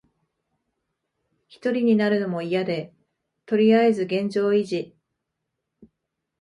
[1.47, 2.91] ひとりになるのもいやで、
[3.45, 4.95] とりあえず現状維持。